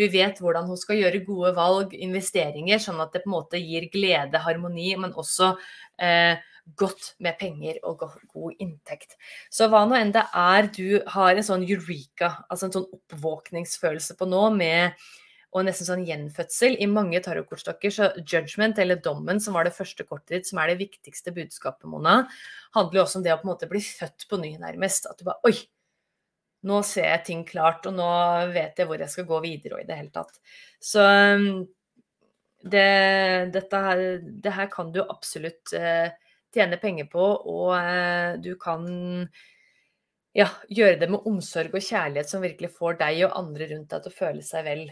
[0.00, 3.60] Hun vet hvordan hun skal gjøre gode valg, investeringer, sånn at det på en måte
[3.60, 5.52] gir glede, harmoni, men også
[6.00, 6.40] eh,
[6.78, 9.16] godt med penger og god inntekt.
[9.52, 14.16] Så hva nå enn det er du har en sånn eureka, altså en sånn oppvåkningsfølelse
[14.18, 14.96] på nå med
[15.52, 16.78] og nesten sånn gjenfødsel.
[16.80, 20.72] I mange tarotkortstokker så judgment, eller dommen, som var det første kortet ditt, som er
[20.72, 22.22] det viktigste budskapet, Mona,
[22.76, 25.10] handler jo også om det å på en måte bli født på ny, nærmest.
[25.10, 25.56] At du bare Oi!
[26.62, 28.08] Nå ser jeg ting klart, og nå
[28.54, 30.36] vet jeg hvor jeg skal gå videre, og i det hele tatt.
[30.78, 31.64] Så um,
[32.62, 32.84] det,
[33.56, 36.14] dette her, det her kan du absolutt eh,
[36.54, 38.86] tjene penger på, og eh, du kan
[40.38, 44.04] ja, gjøre det med omsorg og kjærlighet som virkelig får deg og andre rundt deg
[44.04, 44.84] til å føle seg vel.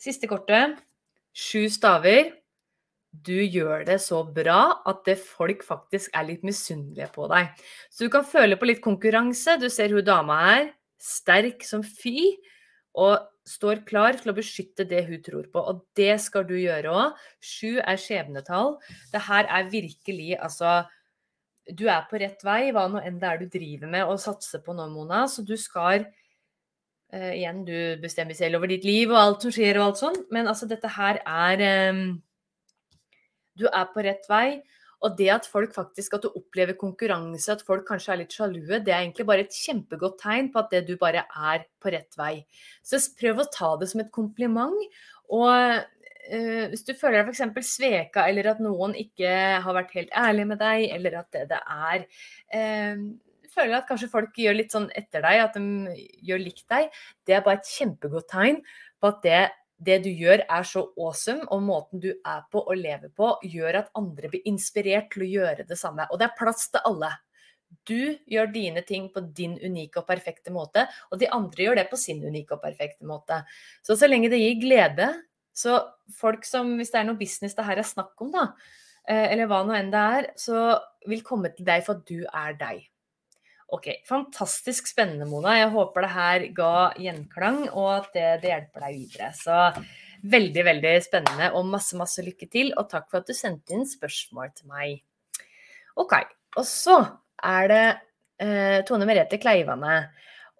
[0.00, 0.78] Siste kortet.
[1.34, 2.32] Sju staver.
[3.14, 7.52] Du gjør det så bra at det folk faktisk er litt misunnelige på deg.
[7.90, 9.54] Så du kan føle på litt konkurranse.
[9.62, 10.72] Du ser hun dama her.
[10.98, 12.34] Sterk som fy.
[12.98, 15.62] Og står klar til å beskytte det hun tror på.
[15.62, 17.22] Og det skal du gjøre òg.
[17.44, 18.78] Sju er skjebnetall.
[19.12, 20.82] Det her er virkelig altså
[21.64, 24.60] Du er på rett vei, hva nå enn det er du driver med og satser
[24.60, 25.22] på nå, Mona.
[25.24, 26.04] Så du skal
[27.14, 30.20] uh, Igjen, du bestemmer selv over ditt liv og alt som skjer og alt sånn,
[30.34, 32.06] men altså dette her er um,
[33.54, 34.48] Du er på rett vei.
[35.04, 38.78] Og det at folk faktisk, at du opplever konkurranse, at folk kanskje er litt sjalue,
[38.80, 42.16] det er egentlig bare et kjempegodt tegn på at det du bare er på rett
[42.16, 42.38] vei.
[42.80, 44.80] Så prøv å ta det som et kompliment.
[45.34, 47.68] Og uh, hvis du føler deg f.eks.
[47.68, 49.34] sveka, eller at noen ikke
[49.66, 52.08] har vært helt ærlig med deg, eller at det det er
[52.56, 53.04] uh,
[53.54, 56.90] føler at kanskje folk gjør litt sånn etter deg, at de gjør likt deg,
[57.26, 58.60] det er bare et kjempegodt tegn
[59.00, 59.42] på at det
[59.84, 63.80] det du gjør er så awesome, og måten du er på og lever på, gjør
[63.82, 66.06] at andre blir inspirert til å gjøre det samme.
[66.10, 67.10] Og det er plass til alle.
[67.88, 71.88] Du gjør dine ting på din unike og perfekte måte, og de andre gjør det
[71.90, 73.42] på sin unike og perfekte måte.
[73.84, 75.10] Så så lenge det gir glede,
[75.54, 75.80] så
[76.18, 78.48] folk som, hvis det er noe business det her er snakk om, da,
[79.08, 80.78] eh, eller hva nå enn det er, så
[81.10, 82.86] vil komme til deg for at du er deg.
[83.74, 85.56] Ok, Fantastisk spennende, Mona.
[85.58, 89.30] Jeg håper det her ga gjenklang, og at det, det, hjelper deg videre.
[89.34, 89.56] Så
[90.30, 92.70] veldig, veldig spennende, og masse, masse lykke til.
[92.78, 95.00] Og takk for at du sendte inn spørsmål til meg.
[95.98, 96.14] Ok,
[96.54, 97.00] og så
[97.42, 97.82] er det
[98.44, 99.96] eh, Tone Merete Kleivane.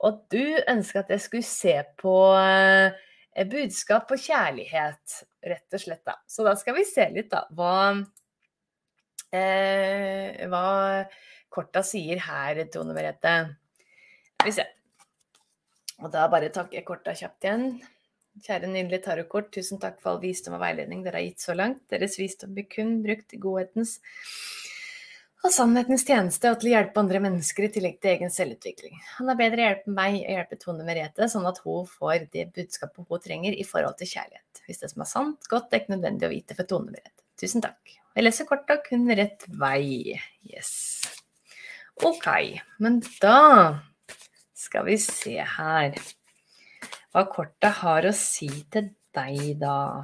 [0.04, 5.20] Og du ønska at jeg skulle se på eh, budskap på kjærlighet,
[5.52, 6.02] rett og slett.
[6.02, 6.18] da.
[6.26, 7.44] Så da skal vi se litt, da.
[7.54, 7.94] Hva,
[9.38, 10.64] eh, hva
[11.54, 13.34] korta sier her, Tone Merete.
[14.34, 14.66] Skal vi se.
[16.02, 17.68] Og da bare takker jeg korta kjapt igjen.
[18.42, 21.84] Kjære nydelige tarotkort, tusen takk for all visdom og veiledning dere har gitt så langt.
[21.92, 24.00] Deres visdom blir kun brukt i godhetens
[25.44, 28.96] og sannhetens tjeneste og til å hjelpe andre mennesker i tillegg til egen selvutvikling.
[29.18, 32.46] Han har bedre hjelp enn meg å hjelpe Tone Merete, sånn at hun får det
[32.56, 34.62] budskapet hun trenger i forhold til kjærlighet.
[34.64, 37.20] Hvis det som er sant, godt, det er ikke nødvendig å vite for Tone Merete.
[37.40, 37.92] Tusen takk.
[38.14, 40.16] Jeg leser korta kun rett vei.
[40.48, 40.72] Yes.
[42.02, 42.26] Ok,
[42.82, 43.78] men da
[44.58, 45.94] skal vi se her
[47.14, 50.02] hva kortet har å si til deg, da.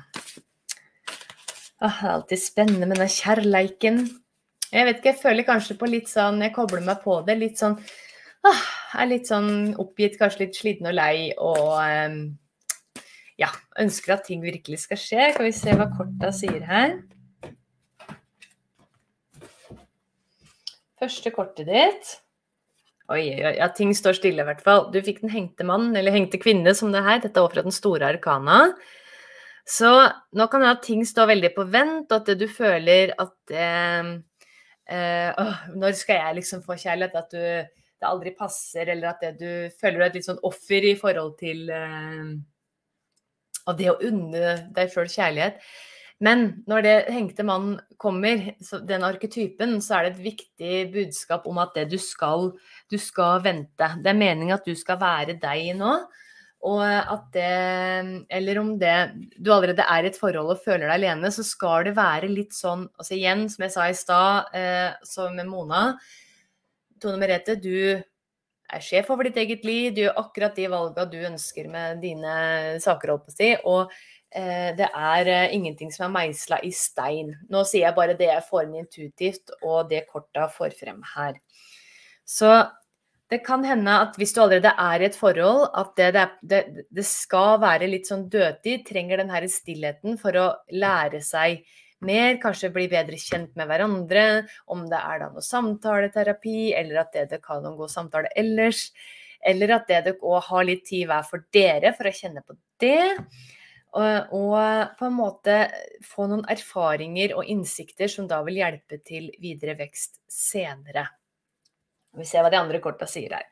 [1.81, 4.05] Åh, det er alltid spennende med den kjærleiken.
[4.71, 7.35] Jeg vet ikke, jeg føler kanskje på litt sånn Jeg kobler meg på det.
[7.41, 7.75] Litt sånn
[8.47, 8.61] åh,
[9.01, 12.21] Er litt sånn oppgitt, kanskje litt sliten og lei og um,
[13.41, 13.49] ja,
[13.81, 15.33] ønsker at ting virkelig skal skje.
[15.35, 17.01] Kan vi se hva korta sier her.
[21.01, 22.11] Første kortet ditt.
[23.11, 24.85] Oi, oi, ja, ting står stille i hvert fall.
[24.93, 27.23] Du fikk den hengte mann, eller hengte kvinne som det er her.
[27.25, 28.61] Dette er fra den store arkana.
[29.67, 29.89] Så
[30.37, 34.13] nå kan det at ting står veldig på vent, og at du føler at eh,
[34.93, 35.43] eh,
[35.75, 37.19] Når skal jeg liksom få kjærlighet?
[37.19, 40.97] At du, det aldri passer, eller at du føler deg et litt sånn offer i
[41.01, 42.35] forhold til eh,
[43.67, 45.59] Og det å unne deg sjøl kjærlighet.
[46.21, 48.51] Men når det hengte mannen kommer,
[48.89, 52.51] den arketypen, så er det et viktig budskap om at det du skal,
[52.93, 53.89] du skal vente.
[54.05, 55.95] Det er meningen at du skal være deg nå.
[56.69, 58.97] Og at det Eller om det
[59.41, 62.53] du allerede er i et forhold og føler deg alene, så skal det være litt
[62.53, 65.97] sånn Altså igjen, som jeg sa i stad, eh, med Mona
[67.01, 67.97] Tone Merete, du
[68.71, 69.95] er sjef over ditt eget liv.
[69.95, 73.51] Du gjør akkurat de valga du ønsker med dine saker, holdt på å si.
[73.65, 73.95] Og
[74.79, 77.33] det er eh, ingenting som er meisla i stein.
[77.51, 81.41] Nå sier jeg bare det jeg får inn intuitivt, og det korta får frem her.
[82.23, 82.53] Så
[83.31, 87.07] det kan hende at hvis du allerede er i et forhold, at det, det, det
[87.07, 91.63] skal være litt sånn dødtid, trenger den her stillheten for å lære seg
[92.07, 94.27] mer, kanskje bli bedre kjent med hverandre,
[94.73, 98.89] om det er da noe samtaleterapi, eller at det, det kan noen god samtale ellers,
[99.47, 103.15] eller at det å ha litt tid hver for dere for å kjenne på det.
[103.91, 105.55] Og, på en måte
[106.07, 111.09] få noen erfaringer og innsikter som da vil hjelpe til videre vekst senere.
[112.15, 113.49] Vi ser hva de andre korta sier her.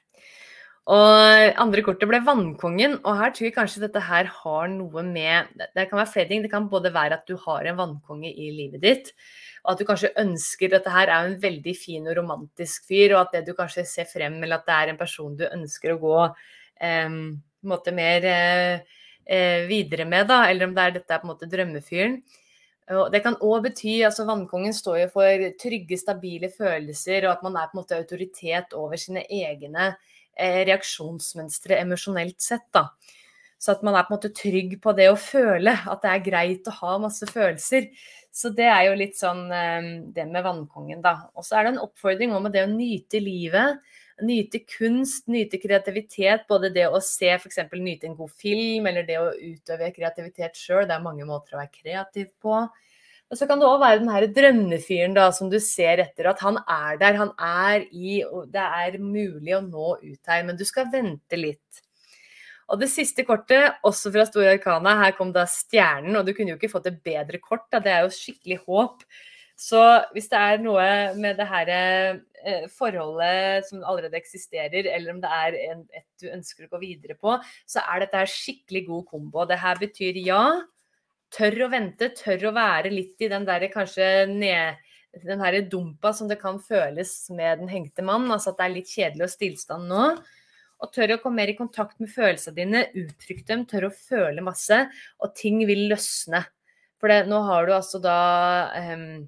[0.88, 5.51] Og andre kortet ble Vannkongen, og her tror jeg kanskje dette her har noe med
[5.59, 6.44] Det kan være flere ting.
[6.44, 9.11] Det kan både være at du har en vannkonge i livet ditt,
[9.66, 13.27] og at du kanskje ønsker Dette her er en veldig fin og romantisk fyr, og
[13.27, 16.01] at det du kanskje ser frem, eller at det er en person du ønsker å
[16.01, 16.16] gå
[16.81, 17.20] eh,
[17.92, 18.96] mer eh,
[19.68, 22.20] videre med, da, eller om det er dette er på en måte drømmefyren.
[22.96, 27.42] Og det kan òg bety altså Vannkongen står jo for trygge, stabile følelser, og at
[27.44, 32.64] man er på en måte autoritet over sine egne eh, reaksjonsmønstre emosjonelt sett.
[32.72, 32.86] da.
[33.59, 36.24] Så at man er på en måte trygg på det å føle, at det er
[36.30, 37.90] greit å ha masse følelser.
[38.32, 41.28] Så det er jo litt sånn eh, det med Vannkongen, da.
[41.36, 43.82] Og så er det en oppfordring om det å nyte livet.
[44.24, 46.46] Nyte kunst, nyte kreativitet.
[46.50, 47.60] Både det å se f.eks.
[47.76, 50.86] nyte en god film, eller det å utøve kreativitet sjøl.
[50.88, 52.62] Det er mange måter å være kreativ på.
[53.28, 56.40] Og så kan det òg være den her drømmefyren da, som du ser etter, at
[56.40, 57.18] han er der.
[57.20, 61.36] Han er i og Det er mulig å nå ut her, men du skal vente
[61.36, 61.82] litt.
[62.68, 66.52] Og det siste kortet, også fra Store Arkana, her kom da stjernen, og du kunne
[66.52, 67.80] jo ikke fått et bedre kort, da.
[67.84, 69.04] det er jo skikkelig håp.
[69.59, 69.78] Så
[70.14, 70.88] hvis det er noe
[71.18, 76.28] med det her eh, forholdet som allerede eksisterer, eller om det er en, et du
[76.30, 77.34] ønsker å gå videre på,
[77.66, 79.46] så er dette her skikkelig god kombo.
[79.50, 80.42] Det her betyr ja,
[81.34, 84.78] tør å vente, tør å være litt i den der kanskje ned
[85.24, 88.74] den her dumpa som det kan føles med den hengte mann, altså at det er
[88.76, 90.04] litt kjedelig og stillstand nå.
[90.78, 94.44] Og tør å komme mer i kontakt med følelsene dine, uttrykk dem, tør å føle
[94.46, 94.78] masse,
[95.18, 96.44] og ting vil løsne.
[97.02, 98.20] For det, nå har du altså da
[98.94, 99.26] um,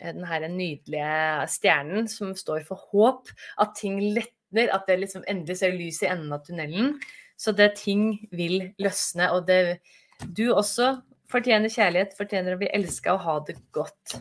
[0.00, 3.32] den her nydelige stjernen som står for håp.
[3.60, 6.94] At ting letner, at det liksom endelig ser lys i enden av tunnelen.
[7.36, 9.30] Så det ting vil løsne.
[9.34, 9.80] Og det,
[10.24, 10.96] du også
[11.30, 14.18] fortjener kjærlighet, fortjener å bli elska og ha det godt.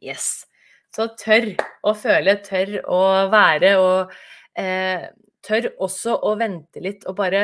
[0.00, 0.46] Yes.
[0.94, 1.52] Så tørr
[1.84, 3.00] å føle, tørr å
[3.32, 4.14] være, og
[4.58, 5.08] eh,
[5.44, 7.42] tørr også å vente litt og bare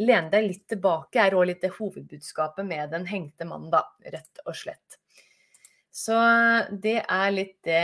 [0.00, 4.42] lene deg litt tilbake, er òg litt det hovedbudskapet med den hengte mannen, da, rett
[4.46, 4.99] og slett.
[5.90, 6.16] Så
[6.70, 7.80] det er litt det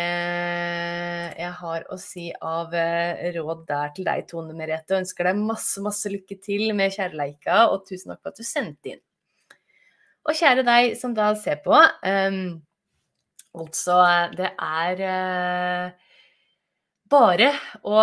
[1.36, 4.94] jeg har å si av eh, råd der til deg, Tone Merete.
[4.94, 8.46] Og ønsker deg masse, masse lykke til med kjærleika, og tusen takk for at du
[8.46, 9.02] sendte inn.
[10.26, 11.74] Og kjære deg som da ser på.
[12.06, 12.62] Um,
[13.58, 13.98] altså,
[14.38, 16.06] det er uh,
[17.10, 17.52] bare
[17.86, 18.00] å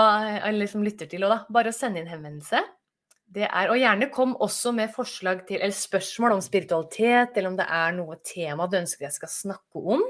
[0.47, 1.39] Eller som lytter til òg, da.
[1.51, 2.60] Bare å sende inn henvendelse.
[3.34, 7.56] Det er, og gjerne kom også med forslag til, eller spørsmål om spiritualitet, eller om
[7.58, 10.04] det er noe tema du ønsker jeg skal snakke om.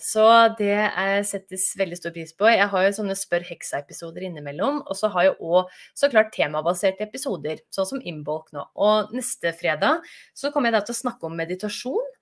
[0.00, 0.24] Så
[0.58, 2.48] det er, settes veldig stor pris på.
[2.52, 4.82] Jeg har jo sånne Spør heksa-episoder innimellom.
[4.84, 8.66] Og så har jeg òg så klart temabaserte episoder, sånn som Imbolk nå.
[8.76, 10.04] Og neste fredag
[10.36, 12.12] så kommer jeg da til å snakke om meditasjon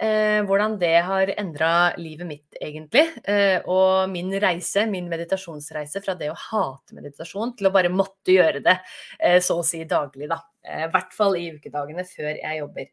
[0.00, 1.70] eh, hvordan det har endra
[2.00, 3.04] livet mitt, egentlig.
[3.28, 8.34] Eh, og min reise, min meditasjonsreise fra det å hate meditasjon til å bare måtte
[8.34, 8.76] gjøre det
[9.18, 10.40] eh, så å si daglig, da.
[10.64, 12.90] Eh, I hvert fall i ukedagene før jeg jobber.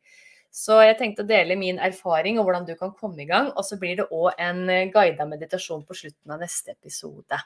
[0.57, 3.51] Så jeg tenkte å dele min erfaring og hvordan du kan komme i gang.
[3.55, 7.41] Og så blir det òg en eh, guida meditasjon på slutten av neste episode.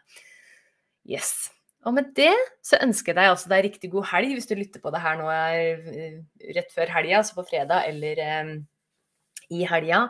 [1.09, 1.49] Yes.
[1.85, 2.33] Og med det
[2.65, 5.17] så ønsker jeg deg også deg riktig god helg hvis du lytter på det her
[5.17, 6.19] nå eh,
[6.55, 8.21] rett før helga, altså på fredag eller
[9.51, 10.07] i helga.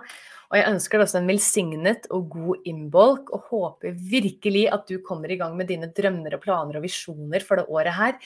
[0.51, 4.97] Og jeg ønsker deg også en velsignet og god innbolk, og håper virkelig at du
[5.05, 8.17] kommer i gang med dine drømmer og planer og visjoner for det året her.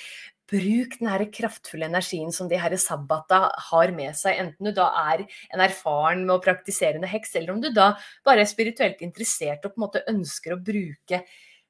[0.50, 4.90] Bruk den her kraftfulle energien som de her sabbata har med seg, enten du da
[5.14, 7.92] er en erfaren med å praktiserende heks, eller om du da
[8.26, 11.22] bare er spirituelt interessert og på en måte ønsker å bruke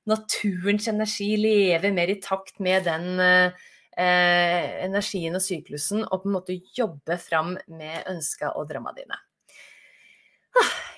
[0.07, 3.63] naturens energi, leve mer i takt med den eh,
[4.87, 9.19] energien og syklusen, og på en måte jobbe fram med ønska og drømma dine.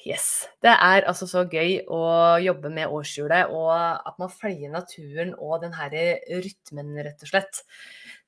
[0.08, 0.48] Yes.
[0.64, 2.02] Det er altså så gøy å
[2.40, 5.92] jobbe med årshjulet, og at man følger naturen og den her
[6.46, 7.64] rytmen, rett og slett.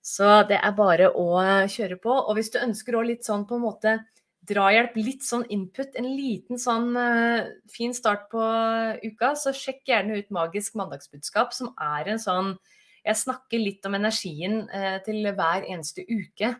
[0.03, 1.27] Så det er bare å
[1.71, 2.11] kjøre på.
[2.11, 3.95] Og hvis du ønsker òg litt sånn på en måte
[4.49, 8.43] drahjelp, litt sånn input, en liten sånn uh, fin start på
[9.03, 12.55] uka, så sjekk gjerne ut Magisk mandagsbudskap, som er en sånn
[13.05, 16.55] Jeg snakker litt om energien uh, til hver eneste uke.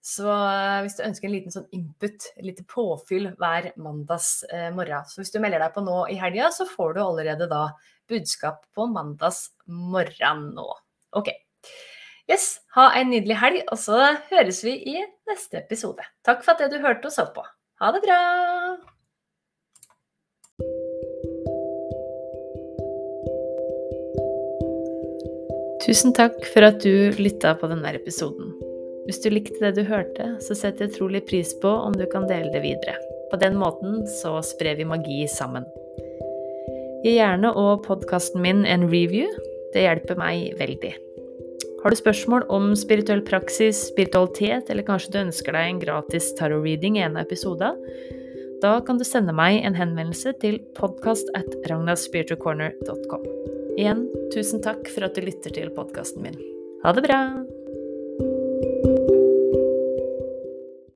[0.00, 4.70] Så eh, hvis du ønsker en liten sånn input, et lite påfyll hver mandags eh,
[4.72, 7.66] morgen Så hvis du melder deg på nå i helga, så får du allerede da
[8.10, 10.66] budskap på mandags morgen nå.
[11.16, 11.30] OK.
[12.30, 13.98] Yes, ha en nydelig helg, og så
[14.30, 14.96] høres vi i
[15.28, 16.04] neste episode.
[16.26, 17.44] Takk for at du hørte og så på.
[17.82, 18.20] Ha det bra!
[25.80, 28.52] Tusen takk for at du lytta på denne episoden.
[29.06, 32.28] Hvis du likte det du hørte, så setter jeg trolig pris på om du kan
[32.30, 32.96] dele det videre.
[33.30, 35.66] På den måten så sprer vi magi sammen.
[37.04, 39.30] Gi gjerne og podkasten min en review.
[39.74, 40.92] Det hjelper meg veldig.
[41.80, 46.98] Har du spørsmål om spirituell praksis, spiritualitet, eller kanskje du ønsker deg en gratis tarot-reading
[46.98, 47.78] i en av episodene,
[48.60, 53.24] da kan du sende meg en henvendelse til podkast at ragnaspiritualcorner.com.
[53.80, 56.36] Igjen, tusen takk for at du lytter til podkasten min.
[56.84, 57.22] Ha det bra!